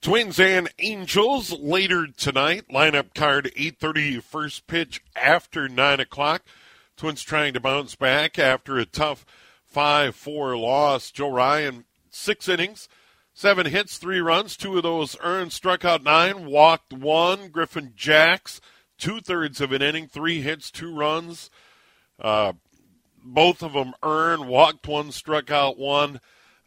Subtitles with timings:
[0.00, 2.64] Twins and Angels later tonight.
[2.70, 6.42] Lineup card 8:30 first pitch after nine o'clock.
[6.96, 9.24] Twins trying to bounce back after a tough
[9.74, 11.10] 5-4 loss.
[11.10, 12.88] Joe Ryan six innings,
[13.32, 14.56] seven hits, three runs.
[14.56, 17.48] Two of those earned, struck out nine, walked one.
[17.48, 18.60] Griffin Jax
[19.00, 21.50] two thirds of an inning, three hits, two runs.
[22.20, 22.52] Uh,
[23.24, 26.20] both of them earned, walked one, struck out one.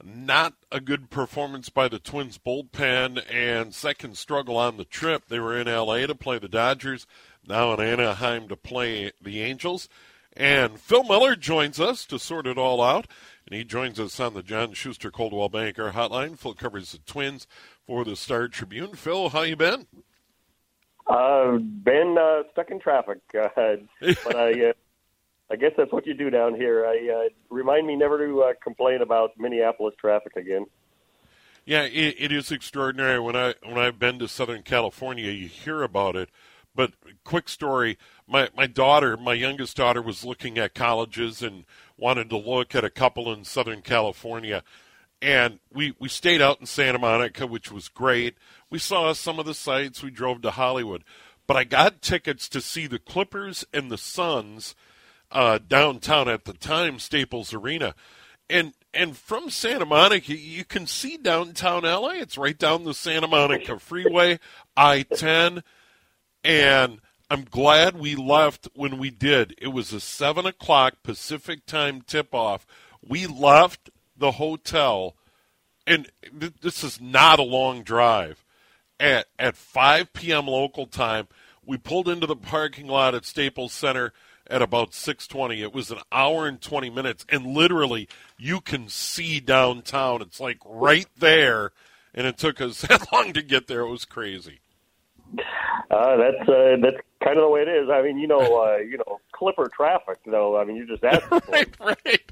[0.06, 5.28] Not a good performance by the Twins bullpen and second struggle on the trip.
[5.30, 7.08] They were in LA to play the Dodgers,
[7.48, 9.88] now in Anaheim to play the Angels.
[10.36, 13.08] And Phil Miller joins us to sort it all out.
[13.45, 16.38] And he joins us on the John Schuster Coldwell Banker hotline.
[16.38, 17.48] Phil covers the Twins
[17.86, 18.95] for the Star Tribune.
[18.95, 19.88] Phil, how you been?
[21.08, 23.48] I've uh, been uh, stuck in traffic, uh,
[24.00, 24.73] but I, uh,
[25.54, 26.84] I guess that's what you do down here.
[26.84, 30.66] I uh, remind me never to uh, complain about Minneapolis traffic again.
[31.64, 33.20] Yeah, it, it is extraordinary.
[33.20, 36.30] When I when I've been to Southern California, you hear about it.
[36.73, 41.66] But quick story: my my daughter, my youngest daughter, was looking at colleges and
[41.98, 44.64] wanted to look at a couple in Southern California,
[45.22, 48.38] and we we stayed out in Santa Monica, which was great.
[48.72, 50.02] We saw some of the sights.
[50.02, 51.04] We drove to Hollywood,
[51.45, 54.73] but I got tickets to see the Clippers and the Suns
[55.33, 57.95] uh, downtown at the time, Staples Arena,
[58.49, 62.11] and and from Santa Monica, you can see downtown LA.
[62.11, 64.39] It's right down the Santa Monica Freeway,
[64.77, 65.64] I ten,
[66.44, 69.55] and I'm glad we left when we did.
[69.58, 72.67] It was a seven o'clock Pacific time tip off.
[73.02, 75.15] We left the hotel,
[75.88, 78.45] and th- this is not a long drive.
[79.00, 80.45] At at 5 p.m.
[80.45, 81.27] local time,
[81.65, 84.14] we pulled into the parking lot at Staples Center
[84.48, 85.61] at about 6:20.
[85.61, 90.21] It was an hour and 20 minutes, and literally you can see downtown.
[90.21, 91.71] It's like right there,
[92.14, 93.82] and it took us that long to get there.
[93.82, 94.59] It was crazy.
[95.89, 97.89] Uh, that's uh, that's kind of the way it is.
[97.89, 100.59] I mean, you know, uh, you know, Clipper traffic, though.
[100.59, 102.32] I mean, you just asked for right, right.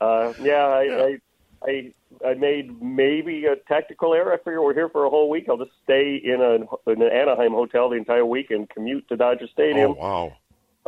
[0.00, 1.18] Uh, yeah, I,
[1.64, 1.92] I, I,
[2.26, 4.32] I made maybe a tactical error.
[4.32, 5.46] I figure we're here for a whole week.
[5.48, 9.16] I'll just stay in, a, in an Anaheim hotel the entire week and commute to
[9.16, 9.92] Dodger Stadium.
[9.92, 10.32] Oh wow!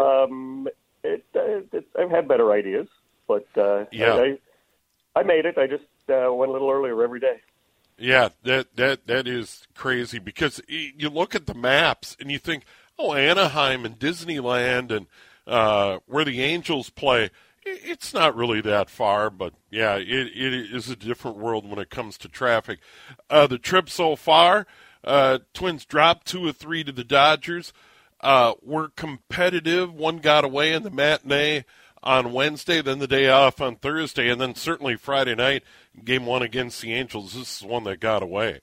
[0.00, 0.69] Um,
[1.03, 2.88] it, uh, it, I've had better ideas,
[3.27, 4.15] but uh, Yeah.
[4.15, 4.38] I,
[5.19, 5.59] I made it.
[5.59, 7.41] I just uh, went a little earlier every day.
[7.99, 12.65] Yeah, that that that is crazy because you look at the maps and you think,
[12.99, 15.06] oh, Anaheim and Disneyland and
[15.47, 17.31] uh, where the Angels play,
[17.62, 19.28] it's not really that far.
[19.28, 22.78] But yeah, it it is a different world when it comes to traffic.
[23.28, 24.67] Uh, the trip so far,
[25.05, 27.75] uh, Twins dropped two or three to the Dodgers.
[28.22, 29.92] Uh, were competitive.
[29.92, 31.64] One got away in the matinee
[32.03, 35.62] on Wednesday, then the day off on Thursday, and then certainly Friday night,
[36.04, 37.34] game one against the Angels.
[37.34, 38.60] This is one that got away.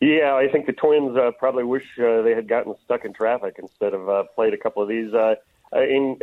[0.00, 3.56] Yeah, I think the Twins uh, probably wish uh, they had gotten stuck in traffic
[3.58, 5.12] instead of uh, played a couple of these.
[5.14, 5.36] Uh,
[5.72, 6.18] I mean,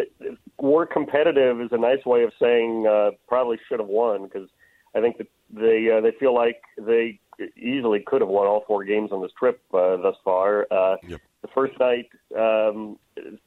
[0.61, 4.47] more competitive is a nice way of saying uh, probably should have won because
[4.95, 7.19] I think that they uh, they feel like they
[7.57, 10.67] easily could have won all four games on this trip uh, thus far.
[10.69, 11.21] Uh, Yep.
[11.43, 12.97] The first night, um,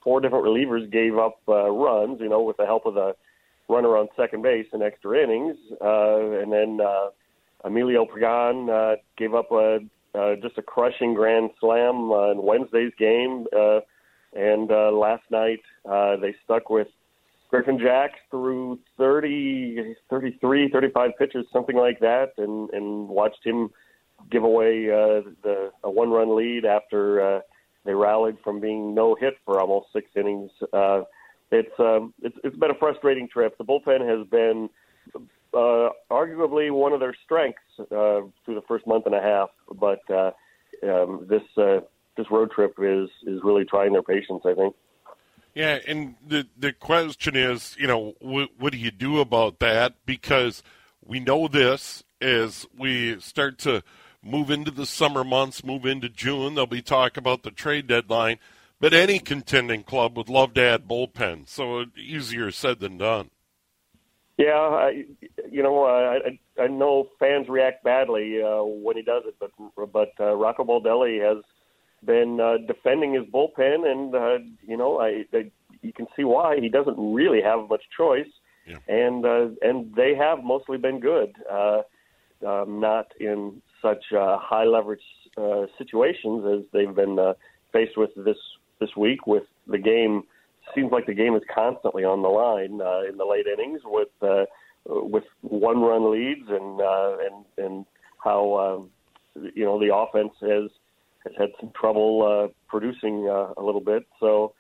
[0.05, 3.17] four different relievers gave up uh, runs, you know, with the help of the
[3.69, 7.09] runner on second base in extra innings, uh, and then uh,
[7.65, 9.81] Emilio Pagan uh, gave up a
[10.17, 13.47] uh, just a crushing grand slam uh, in Wednesday's game.
[13.55, 13.81] Uh,
[14.35, 15.61] and uh, last night
[15.91, 16.89] uh, they stuck with
[17.51, 23.71] Griffin Jax through 30, 33, 35 pitches, something like that, and, and watched him
[24.31, 27.41] give away uh, the a one-run lead after uh,
[27.87, 30.51] they rallied from being no hit for almost six innings.
[30.73, 31.03] Uh,
[31.51, 33.57] it's um, it's it's been a frustrating trip.
[33.57, 34.69] The bullpen has been
[35.55, 37.85] uh, arguably one of their strengths uh,
[38.45, 39.51] through the first month and a half.
[39.75, 40.33] But uh,
[40.83, 41.81] um, this uh,
[42.17, 44.43] this road trip is is really trying their patience.
[44.45, 44.75] I think.
[45.55, 49.95] Yeah, and the the question is, you know, what, what do you do about that?
[50.05, 50.63] Because
[51.05, 53.83] we know this as we start to
[54.23, 56.55] move into the summer months, move into June.
[56.55, 58.39] There'll be talk about the trade deadline,
[58.81, 61.49] but any contending club would love to add bullpen.
[61.49, 63.31] So easier said than done.
[64.39, 65.05] Yeah, I,
[65.51, 69.51] you know, I, I know fans react badly uh, when he does it, but
[69.91, 71.43] but uh, Rocco Baldelli has
[72.05, 76.59] been uh, defending his bullpen, and uh, you know, I, I you can see why
[76.61, 78.29] he doesn't really have much choice,
[78.67, 78.79] yeah.
[78.89, 81.83] and uh, and they have mostly been good, uh,
[82.47, 85.03] um, not in such uh, high leverage
[85.37, 87.35] uh, situations as they've been uh,
[87.73, 88.37] faced with this
[88.81, 90.23] this week with the game
[90.75, 94.09] seems like the game is constantly on the line uh, in the late innings with
[94.23, 94.45] uh,
[94.85, 97.87] with one run leads and uh, and and
[98.23, 98.91] how um,
[99.55, 100.71] you know the offense has
[101.25, 104.07] has had some trouble uh, producing uh, a little bit.
[104.21, 104.55] So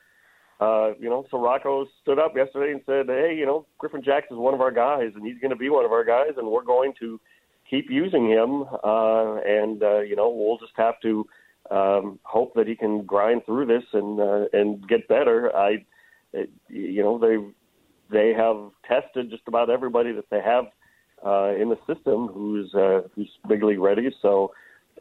[0.58, 4.36] uh, you know, so Rocco stood up yesterday and said, "Hey, you know, Griffin Jackson
[4.36, 6.48] is one of our guys, and he's going to be one of our guys, and
[6.48, 7.20] we're going to
[7.68, 11.26] keep using him, uh, and uh, you know, we'll just have to."
[11.68, 15.50] Um, hope that he can grind through this and uh, and get better.
[15.52, 15.84] I
[16.68, 17.38] you know they
[18.10, 20.66] they have tested just about everybody that they have
[21.24, 24.14] uh, in the system who's uh, who's big league ready.
[24.22, 24.52] So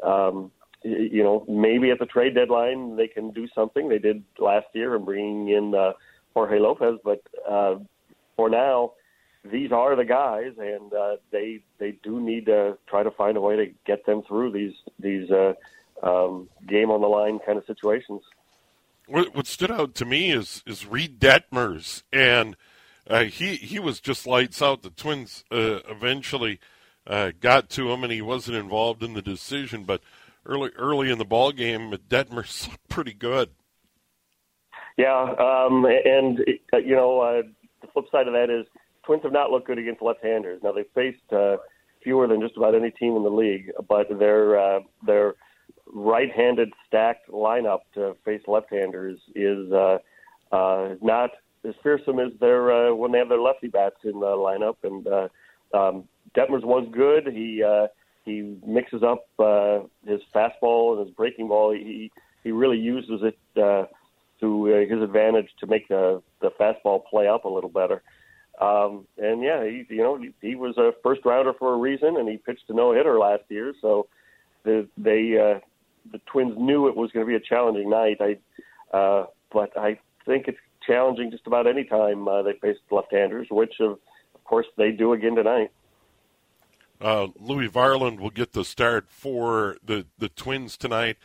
[0.04, 0.52] um,
[0.84, 3.90] you know maybe at the trade deadline they can do something.
[3.90, 5.94] They did last year in bringing in uh,
[6.34, 7.76] Jorge Lopez, but uh,
[8.36, 8.94] for now
[9.52, 13.42] these are the guys, and uh, they they do need to try to find a
[13.42, 15.54] way to get them through these these uh,
[16.04, 18.22] um, game on the line kind of situations
[19.08, 22.56] what, what stood out to me is is Reid Detmers, and
[23.08, 24.82] uh, he he was just lights out.
[24.82, 26.60] The Twins uh, eventually
[27.06, 29.84] uh, got to him, and he wasn't involved in the decision.
[29.84, 30.02] But
[30.46, 33.50] early early in the ball game, Detmers looked pretty good.
[34.98, 36.40] Yeah, um, and
[36.74, 37.42] uh, you know uh,
[37.82, 38.66] the flip side of that is
[39.06, 40.62] Twins have not looked good against left-handers.
[40.63, 41.57] Now they've faced uh,
[42.04, 45.36] fewer than just about any team in the league, but they're uh, they're
[45.94, 49.98] right-handed stacked lineup to face left-handers is uh,
[50.52, 51.31] uh, not
[51.68, 54.75] as fearsome as their uh, when they have their lefty bats in the lineup.
[54.84, 55.28] And uh,
[55.78, 56.04] um,
[56.36, 57.28] Detmers was good.
[57.28, 57.88] He uh,
[58.24, 61.74] he mixes up uh, his fastball and his breaking ball.
[61.74, 62.12] He
[62.44, 63.86] he really uses it uh,
[64.40, 68.04] to uh, his advantage to make the the fastball play up a little better.
[68.60, 72.18] Um, and yeah, he you know he, he was a first rounder for a reason,
[72.18, 73.74] and he pitched a no hitter last year.
[73.81, 74.07] So
[74.63, 75.60] the, they uh,
[76.12, 78.18] the Twins knew it was going to be a challenging night.
[78.22, 78.38] I,
[78.96, 83.74] uh, but I think it's challenging just about any time uh, they face left-handers, which
[83.80, 83.92] of,
[84.34, 85.72] of course they do again tonight.
[87.01, 91.18] Uh, Louis Varland will get the start for the the Twins tonight,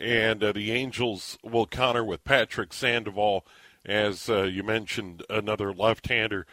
[0.00, 3.44] and uh, the Angels will counter with Patrick Sandoval,
[3.84, 6.46] as uh, you mentioned, another left-hander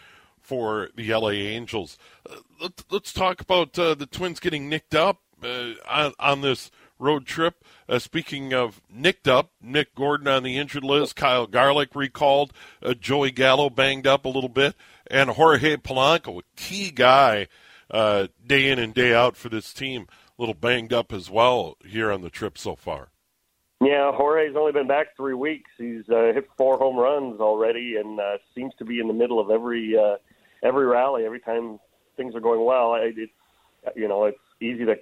[0.45, 1.97] for the LA Angels.
[2.29, 6.69] Uh, let, us talk about uh, the Twins getting nicked up uh, on, on this
[6.99, 7.63] road trip.
[7.89, 12.53] Uh, speaking of nicked up, Nick Gordon on the injured list, Kyle Garlick recalled,
[12.83, 14.75] uh, Joey Gallo banged up a little bit,
[15.07, 17.47] and Jorge Polanco, a key guy
[17.89, 20.07] uh, day in and day out for this team,
[20.37, 23.09] a little banged up as well here on the trip so far.
[23.81, 25.69] Yeah, Jorge's only been back three weeks.
[25.77, 29.39] He's uh, hit four home runs already, and uh, seems to be in the middle
[29.39, 30.15] of every uh,
[30.65, 31.25] every rally.
[31.25, 31.79] Every time
[32.17, 33.31] things are going well, it's
[33.95, 34.95] you know it's easy to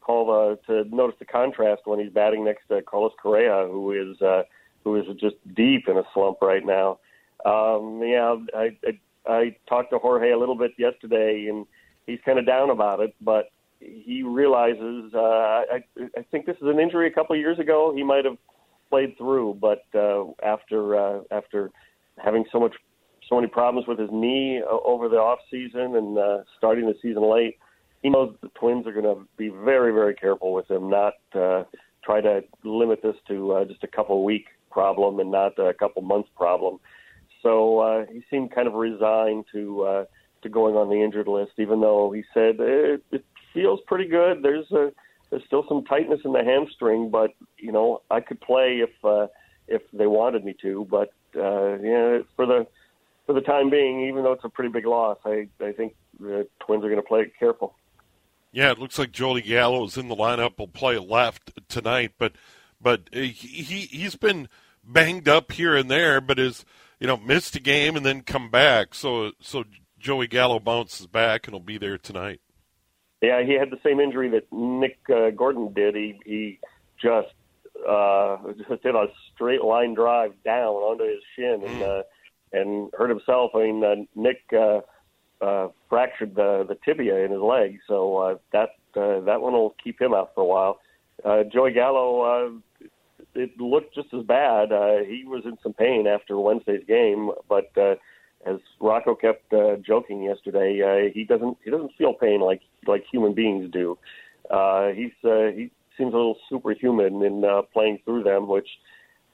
[0.00, 4.20] call the to notice the contrast when he's batting next to Carlos Correa, who is
[4.22, 4.42] uh,
[4.84, 6.98] who is just deep in a slump right now.
[7.44, 11.66] Um, yeah, I, I I talked to Jorge a little bit yesterday, and
[12.06, 13.50] he's kind of down about it, but
[13.80, 15.84] he realizes uh, I
[16.16, 17.92] I think this is an injury a couple of years ago.
[17.94, 18.38] He might have
[18.90, 21.70] played through, but uh, after uh, after
[22.18, 22.74] having so much
[23.32, 26.94] so many problems with his knee uh, over the off season and uh, starting the
[27.00, 27.56] season late
[28.02, 31.64] he knows the Twins are going to be very, very careful with him, not uh,
[32.04, 36.02] try to limit this to uh, just a couple week problem and not a couple
[36.02, 36.80] months problem.
[37.42, 40.04] So uh, he seemed kind of resigned to uh,
[40.42, 43.24] to going on the injured list, even though he said it, it
[43.54, 44.42] feels pretty good.
[44.42, 44.92] There's a
[45.30, 49.28] there's still some tightness in the hamstring, but you know I could play if uh,
[49.68, 50.86] if they wanted me to.
[50.90, 52.66] But uh, yeah, for the
[53.26, 56.46] for the time being, even though it's a pretty big loss, I I think the
[56.60, 57.74] Twins are going to play it careful.
[58.52, 60.58] Yeah, it looks like Joey Gallo is in the lineup.
[60.58, 62.32] Will play left tonight, but
[62.80, 64.48] but he he's been
[64.84, 66.64] banged up here and there, but has
[67.00, 68.94] you know missed a game and then come back.
[68.94, 69.64] So so
[69.98, 72.40] Joey Gallo bounces back and will be there tonight.
[73.22, 75.94] Yeah, he had the same injury that Nick uh, Gordon did.
[75.94, 76.58] He he
[77.00, 77.32] just
[77.88, 78.36] uh,
[78.68, 82.02] just did a straight line drive down onto his shin and uh,
[82.52, 83.52] and hurt himself.
[83.54, 84.80] I mean, uh, Nick uh,
[85.44, 89.74] uh, fractured the the tibia in his leg, so uh, that uh, that one will
[89.82, 90.80] keep him out for a while.
[91.24, 92.86] Uh, Joey Gallo, uh,
[93.34, 94.72] it looked just as bad.
[94.72, 97.94] Uh, he was in some pain after Wednesday's game, but uh,
[98.44, 103.04] as Rocco kept uh, joking yesterday, uh, he doesn't he doesn't feel pain like like
[103.10, 103.98] human beings do.
[104.50, 108.68] Uh, he's uh, he seems a little superhuman in uh, playing through them, which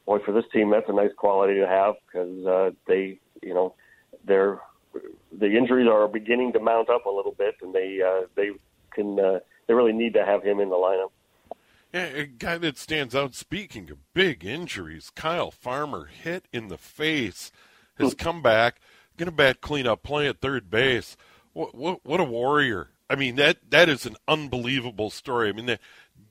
[0.08, 3.74] boy for this team that's a nice quality to have because uh, they you know
[4.24, 4.58] they're
[5.38, 8.50] the injuries are beginning to mount up a little bit, and they uh, they
[8.92, 11.10] can uh, they really need to have him in the lineup.
[11.92, 13.34] Yeah, a guy that stands out.
[13.34, 17.52] Speaking of big injuries, Kyle Farmer hit in the face,
[17.98, 18.80] has come back,
[19.16, 21.16] gonna bat cleanup, play at third base.
[21.52, 22.90] What what what a warrior!
[23.10, 25.50] I mean that that is an unbelievable story.
[25.50, 25.78] I mean the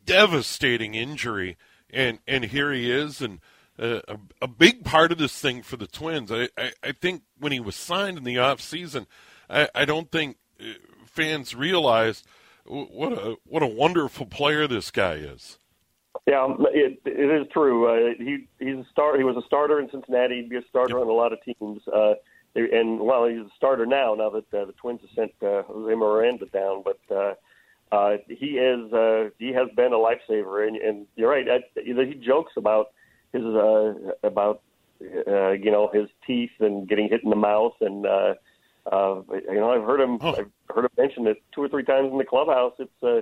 [0.05, 1.57] devastating injury,
[1.91, 3.39] and and here he is, and
[3.77, 6.31] a, a big part of this thing for the Twins.
[6.31, 9.07] I, I I think when he was signed in the off season,
[9.49, 10.73] I I don't think uh,
[11.05, 12.25] fans realized
[12.65, 15.57] what a what a wonderful player this guy is.
[16.25, 17.87] Yeah, it, it is true.
[17.87, 19.17] Uh, he he's a star.
[19.17, 20.37] He was a starter in Cincinnati.
[20.37, 21.05] He'd be a starter yep.
[21.05, 21.81] on a lot of teams.
[21.87, 22.15] Uh,
[22.55, 24.15] and well, he's a starter now.
[24.15, 27.33] Now that uh, the Twins have sent uh, Jose Miranda down, but uh,
[27.95, 30.67] uh, he is uh, he has been a lifesaver.
[30.67, 31.47] And, and you're right.
[31.47, 32.87] I, he jokes about
[33.33, 33.93] his uh,
[34.23, 34.61] about
[35.01, 38.05] uh, you know his teeth and getting hit in the mouth and.
[38.05, 38.33] Uh,
[38.89, 40.17] uh, you know, I've heard him.
[40.21, 40.29] Oh.
[40.29, 42.71] I've heard him mention it two or three times in the clubhouse.
[42.79, 43.19] It's uh,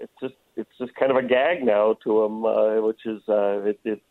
[0.00, 3.60] it's just it's just kind of a gag now to him, uh, which is uh,
[3.62, 4.02] it it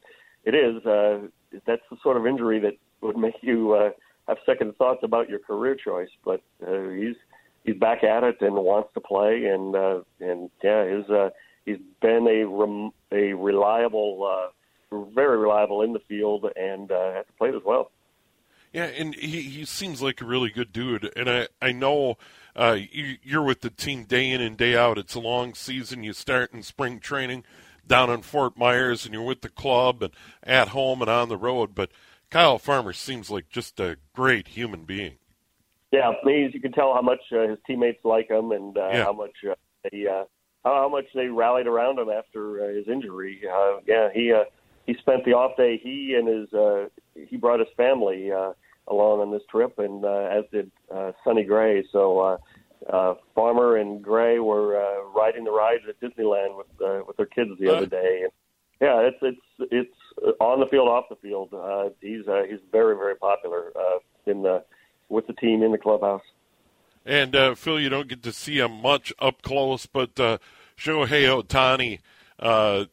[0.45, 0.85] it is.
[0.85, 1.27] Uh,
[1.65, 3.89] that's the sort of injury that would make you uh,
[4.27, 6.09] have second thoughts about your career choice.
[6.23, 7.15] But uh, he's
[7.63, 11.29] he's back at it and wants to play, and uh, and yeah, his uh,
[11.65, 14.51] he's been a rem- a reliable, uh,
[14.91, 17.91] very reliable in the field, and uh, has played as well.
[18.73, 21.11] Yeah, and he, he seems like a really good dude.
[21.15, 22.17] And I, I know
[22.55, 24.97] uh, you, you're with the team day in and day out.
[24.97, 26.03] It's a long season.
[26.03, 27.43] You start in spring training
[27.87, 30.11] down in Fort Myers, and you're with the club and
[30.43, 31.73] at home and on the road.
[31.73, 31.91] But
[32.29, 35.17] Kyle Farmer seems like just a great human being.
[35.91, 36.51] Yeah, please.
[36.53, 39.03] You can tell how much uh, his teammates like him and uh, yeah.
[39.05, 39.55] how much uh,
[39.89, 40.25] they uh,
[40.65, 43.41] how much they rallied around him after uh, his injury.
[43.49, 44.43] Uh, yeah, he uh,
[44.87, 45.77] he spent the off day.
[45.77, 48.31] He and his uh, he brought his family.
[48.31, 48.53] Uh,
[48.87, 51.85] along on this trip, and uh, as did uh, Sonny Gray.
[51.91, 52.37] So uh,
[52.89, 57.25] uh, Farmer and Gray were uh, riding the rides at Disneyland with uh, with their
[57.25, 58.21] kids the other day.
[58.23, 58.31] And,
[58.79, 61.53] yeah, it's it's it's on the field, off the field.
[61.53, 64.63] Uh, he's uh, he's very very popular uh, in the
[65.09, 66.23] with the team in the clubhouse.
[67.05, 70.37] And uh, Phil, you don't get to see him much up close, but uh,
[70.77, 71.99] Shohei Ohtani,
[72.37, 72.85] uh,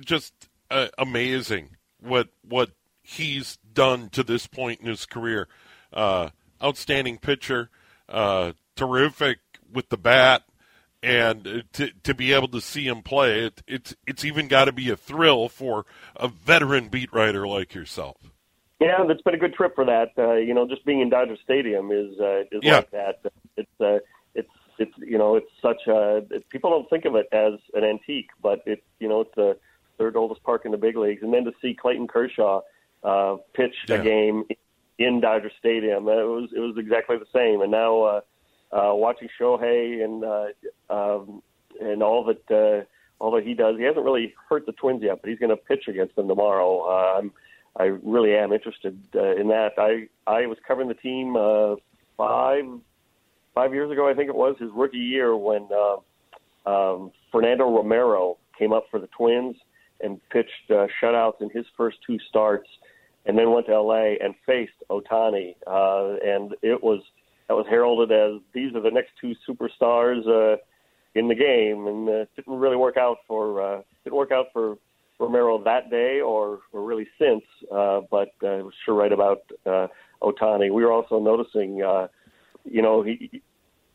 [0.00, 0.34] just
[0.70, 2.70] uh, amazing what what
[3.02, 5.48] he's done to this point in his career.
[5.92, 6.30] Uh,
[6.62, 7.70] outstanding pitcher,
[8.08, 9.38] uh, terrific
[9.72, 10.42] with the bat,
[11.02, 14.72] and to to be able to see him play, it, it's it's even got to
[14.72, 18.16] be a thrill for a veteran beat writer like yourself.
[18.80, 20.10] Yeah, that's been a good trip for that.
[20.18, 22.76] Uh, you know, just being in Dodger Stadium is uh, is yeah.
[22.76, 23.20] like that.
[23.56, 23.98] It's uh,
[24.34, 27.84] it's it's you know it's such a it, people don't think of it as an
[27.84, 29.56] antique, but it you know it's the
[29.98, 32.60] third oldest park in the big leagues, and then to see Clayton Kershaw
[33.02, 33.96] uh, pitched yeah.
[33.96, 34.44] a game
[34.98, 36.08] in Dodger Stadium.
[36.08, 37.60] It was it was exactly the same.
[37.62, 38.20] And now uh,
[38.72, 40.46] uh, watching Shohei and uh,
[40.92, 41.42] um,
[41.80, 42.84] and all that uh,
[43.22, 45.56] all that he does, he hasn't really hurt the Twins yet, but he's going to
[45.56, 46.80] pitch against them tomorrow.
[46.80, 47.32] Uh, I'm,
[47.78, 49.72] I really am interested uh, in that.
[49.78, 51.76] I I was covering the team uh,
[52.16, 52.64] five
[53.56, 58.36] five years ago, I think it was his rookie year when uh, um, Fernando Romero
[58.56, 59.56] came up for the Twins
[60.00, 62.68] and pitched uh, shutouts in his first two starts
[63.24, 67.00] and then went to LA and faced Ohtani, uh, and it was
[67.48, 70.56] that was heralded as these are the next two superstars uh,
[71.14, 74.78] in the game, and uh, didn't really work out for uh, didn't work out for
[75.18, 79.86] Romero that day or, or really since, uh, but uh, was sure right about uh,
[80.22, 80.70] Ohtani.
[80.72, 82.08] We were also noticing, uh,
[82.64, 83.42] you know, he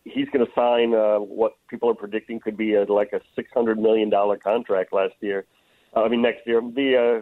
[0.04, 3.50] he's going to sign uh, what people are predicting could be a, like a six
[3.54, 5.46] hundred million dollar contract last year.
[5.94, 6.62] I mean next year.
[6.62, 7.22] The uh,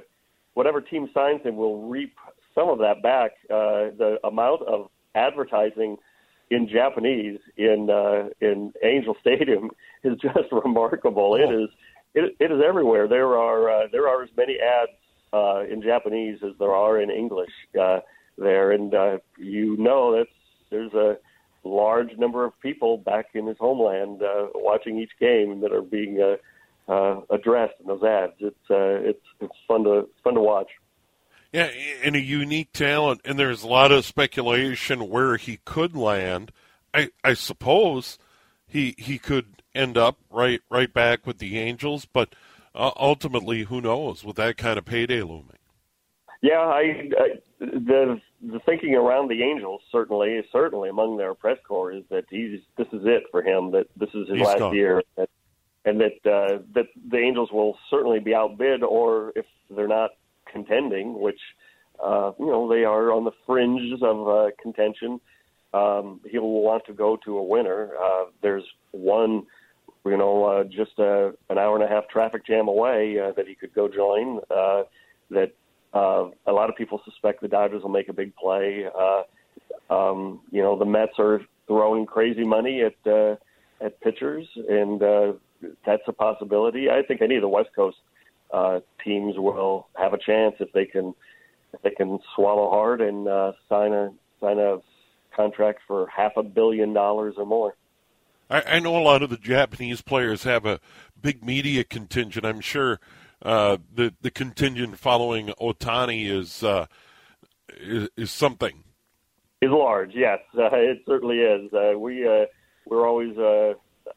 [0.53, 2.13] whatever team signs him will reap
[2.55, 3.31] some of that back.
[3.49, 5.97] Uh, the amount of advertising
[6.51, 9.71] in Japanese in uh, in Angel Stadium
[10.03, 11.35] is just remarkable.
[11.35, 11.69] It is
[12.13, 13.07] it, it is everywhere.
[13.07, 14.91] There are uh, there are as many ads
[15.33, 17.99] uh, in Japanese as there are in English uh,
[18.38, 20.29] there, and uh, you know that's
[20.69, 21.17] there's a
[21.63, 26.19] large number of people back in his homeland uh, watching each game that are being
[26.21, 26.38] uh,
[26.89, 28.34] uh, addressed in those ads.
[28.39, 30.69] It's uh, it's it's fun to it's fun to watch.
[31.53, 31.69] Yeah,
[32.03, 36.51] and a unique talent, and there's a lot of speculation where he could land.
[36.93, 38.17] I I suppose
[38.67, 42.34] he he could end up right right back with the Angels, but
[42.75, 45.58] uh, ultimately, who knows with that kind of payday looming.
[46.41, 47.29] Yeah, I, I
[47.60, 52.62] the the thinking around the Angels certainly certainly among their press corps is that he's
[52.77, 54.75] this is it for him that this is his He's last gone.
[54.75, 55.29] year that,
[55.86, 60.12] and that uh, that the Angels will certainly be outbid or if they're not
[60.51, 61.39] contending, which
[62.03, 65.19] uh, you know they are on the fringes of uh, contention.
[65.74, 67.91] Um, he'll want to go to a winner.
[67.95, 69.43] Uh, there's one,
[70.03, 73.48] you know, uh, just a, an hour and a half traffic jam away uh, that
[73.48, 74.39] he could go join.
[74.50, 74.83] Uh,
[75.29, 75.51] that
[75.93, 78.86] uh, a lot of people suspect the Dodgers will make a big play.
[79.00, 83.36] Uh, um, you know, the Mets are throwing crazy money at uh,
[83.81, 85.33] at pitchers, and uh,
[85.85, 86.89] that's a possibility.
[86.89, 87.97] I think any of the West Coast
[88.51, 91.13] uh, teams will have a chance if they can
[91.73, 94.11] if they can swallow hard and uh, sign a
[94.41, 94.79] sign a
[95.35, 97.75] contract for half a billion dollars or more.
[98.49, 100.79] I, I know a lot of the Japanese players have a
[101.21, 102.45] big media contingent.
[102.45, 102.99] I'm sure
[103.41, 106.87] uh, the the contingent following Ohtani is uh,
[107.77, 108.83] is, is something.
[109.61, 110.11] is large.
[110.13, 111.71] Yes, uh, it certainly is.
[111.73, 112.45] Uh, we uh,
[112.85, 113.73] we're always uh,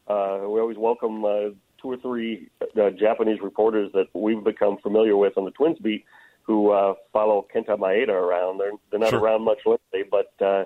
[0.09, 5.17] uh, we always welcome uh, two or three uh, Japanese reporters that we've become familiar
[5.17, 6.05] with on the Twins beat
[6.45, 8.59] who uh, follow Kenta Maeda around.
[8.59, 9.21] They're they're not Sure.
[9.21, 10.65] around much lately, but uh,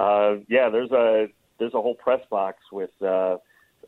[0.00, 1.28] uh, yeah, there's a
[1.58, 3.36] there's a whole press box with uh,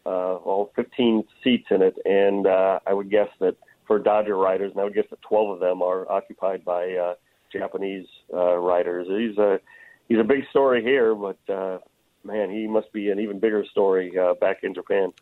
[0.05, 4.73] uh, all 15 seats in it, and uh, I would guess that for Dodger writers,
[4.73, 7.15] and I would guess that 12 of them are occupied by uh,
[7.53, 9.07] Japanese uh, writers.
[9.09, 9.61] He's a
[10.09, 11.79] he's a big story here, but uh,
[12.27, 15.13] man, he must be an even bigger story uh, back in Japan.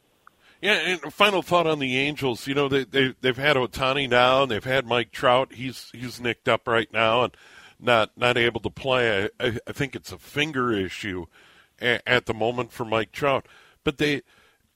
[0.61, 2.47] Yeah, and final thought on the Angels.
[2.47, 5.53] You know, they, they they've had Ohtani now, and they've had Mike Trout.
[5.53, 7.37] He's he's nicked up right now and
[7.79, 9.29] not not able to play.
[9.39, 11.27] I, I, think it's a finger issue
[11.81, 13.47] at the moment for Mike Trout.
[13.83, 14.23] But they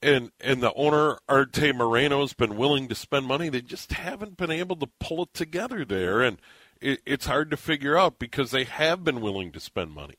[0.03, 3.49] and and the owner Arte Moreno has been willing to spend money.
[3.49, 6.39] They just haven't been able to pull it together there, and
[6.81, 10.17] it, it's hard to figure out because they have been willing to spend money.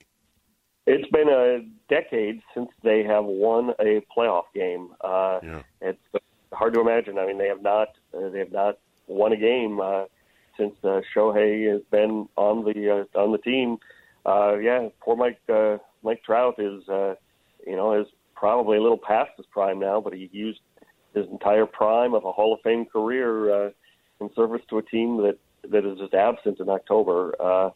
[0.92, 4.90] It's been a decade since they have won a playoff game.
[5.02, 5.62] Uh, Yeah.
[5.82, 7.20] It's hard to imagine.
[7.20, 10.06] I mean, they have not uh, they have not won a game uh,
[10.58, 13.78] since uh, Shohei has been on the uh, on the team.
[14.26, 17.14] Uh, yeah, poor Mike uh, Mike Trout is uh,
[17.66, 20.62] you know is probably a little past his prime now, but he used
[21.14, 23.70] his entire prime of a Hall of Fame career uh,
[24.22, 25.38] in service to a team that
[25.70, 27.36] that is just absent in October.
[27.40, 27.70] Uh,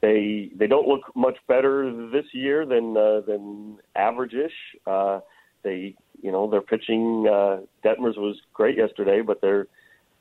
[0.00, 4.52] they they don't look much better this year than uh, than average-ish.
[4.86, 5.20] Uh,
[5.62, 7.26] they you know their pitching.
[7.28, 9.66] Uh, Detmers was great yesterday, but their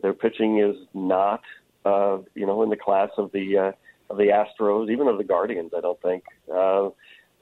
[0.01, 1.41] their pitching is not
[1.85, 3.71] uh, you know in the class of the uh,
[4.09, 5.71] of the Astros, even of the Guardians.
[5.77, 6.23] I don't think.
[6.51, 6.89] Uh,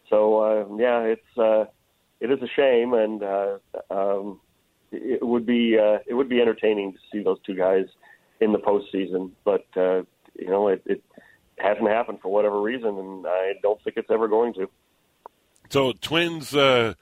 [0.09, 1.65] so uh, yeah, it's uh,
[2.19, 3.57] it is a shame, and uh,
[3.89, 4.39] um,
[4.91, 7.85] it would be uh, it would be entertaining to see those two guys
[8.41, 10.01] in the postseason, but uh,
[10.37, 11.01] you know it, it
[11.57, 14.69] hasn't happened for whatever reason, and I don't think it's ever going to.
[15.69, 16.93] So Twins uh,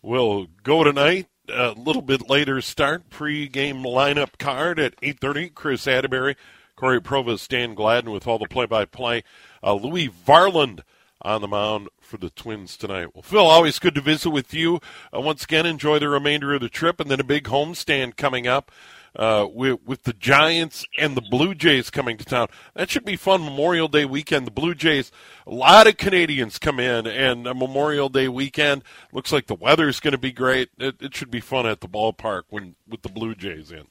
[0.00, 1.28] will go tonight.
[1.48, 5.54] A little bit later start pre-game lineup card at 8:30.
[5.54, 6.36] Kris Atteberry,
[6.76, 9.24] Cory Provus, Dan Gladden with all the play-by-play.
[9.62, 10.80] Uh, Louis Varland
[11.20, 13.14] on the mound for the Twins tonight.
[13.14, 14.80] Well, Phil, always good to visit with you.
[15.14, 18.46] Uh, once again, enjoy the remainder of the trip, and then a big homestand coming
[18.46, 18.70] up
[19.16, 22.48] uh, with, with the Giants and the Blue Jays coming to town.
[22.74, 23.44] That should be fun.
[23.44, 24.46] Memorial Day weekend.
[24.46, 25.10] The Blue Jays,
[25.46, 30.12] a lot of Canadians come in, and Memorial Day weekend looks like the weather's going
[30.12, 30.70] to be great.
[30.78, 33.86] It, it should be fun at the ballpark when with the Blue Jays in.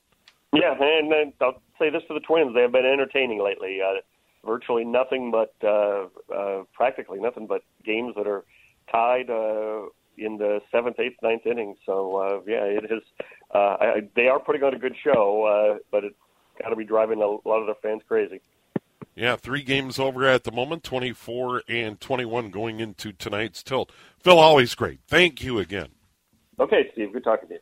[0.53, 3.79] Yeah, and, and I'll say this for the Twins: they have been entertaining lately.
[3.81, 4.01] Uh,
[4.45, 8.43] virtually nothing but, uh, uh, practically nothing but games that are
[8.91, 9.85] tied uh,
[10.17, 11.75] in the seventh, eighth, ninth inning.
[11.85, 13.03] So uh, yeah, it is.
[13.53, 16.15] Uh, I, they are putting on a good show, uh, but it's
[16.61, 18.41] got to be driving a lot of their fans crazy.
[19.15, 23.91] Yeah, three games over at the moment, 24 and 21 going into tonight's tilt.
[24.19, 24.99] Phil, always great.
[25.07, 25.89] Thank you again.
[26.59, 27.59] Okay, Steve, good talking to you.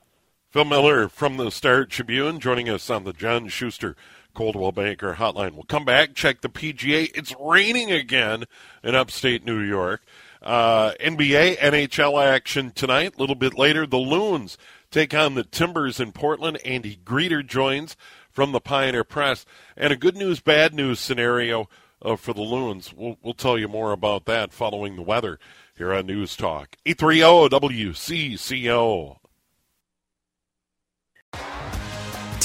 [0.50, 3.96] Phil Miller from the Star Tribune joining us on the John Schuster
[4.34, 5.54] Coldwell Banker Hotline.
[5.54, 7.10] We'll come back, check the PGA.
[7.16, 8.46] It's raining again
[8.84, 10.02] in upstate New York.
[10.42, 13.16] Uh, NBA, NHL action tonight.
[13.16, 14.58] A little bit later, the Loons
[14.90, 16.58] take on the Timbers in Portland.
[16.64, 17.98] Andy Greder joins
[18.30, 19.46] from the Pioneer Press.
[19.76, 21.68] And a good news, bad news scenario
[22.02, 22.94] uh, for the Loons.
[22.94, 25.40] We'll, we'll tell you more about that following the weather
[25.76, 29.18] here on News Talk 830 WCCO.